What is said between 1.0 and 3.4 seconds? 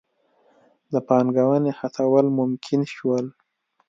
پانګونې هڅول ممکن شول.